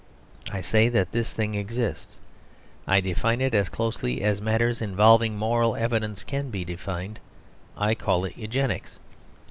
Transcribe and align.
I 0.51 0.61
say 0.61 0.89
that 0.89 1.11
this 1.11 1.35
thing 1.35 1.53
exists. 1.53 2.17
I 2.87 3.01
define 3.01 3.39
it 3.39 3.53
as 3.53 3.69
closely 3.69 4.23
as 4.23 4.41
matters 4.41 4.81
involving 4.81 5.37
moral 5.37 5.75
evidence 5.75 6.23
can 6.23 6.49
be 6.49 6.65
defined; 6.65 7.19
I 7.77 7.93
call 7.93 8.25
it 8.25 8.35
Eugenics. 8.35 8.97